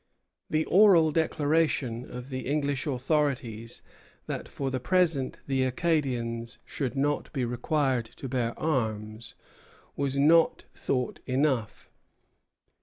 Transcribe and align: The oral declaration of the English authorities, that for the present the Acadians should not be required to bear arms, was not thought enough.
The 0.49 0.65
oral 0.65 1.11
declaration 1.11 2.09
of 2.09 2.29
the 2.29 2.47
English 2.47 2.87
authorities, 2.87 3.83
that 4.25 4.47
for 4.47 4.71
the 4.71 4.79
present 4.79 5.41
the 5.45 5.61
Acadians 5.61 6.57
should 6.65 6.95
not 6.95 7.31
be 7.33 7.45
required 7.45 8.05
to 8.15 8.27
bear 8.27 8.57
arms, 8.59 9.35
was 9.95 10.17
not 10.17 10.65
thought 10.73 11.19
enough. 11.27 11.91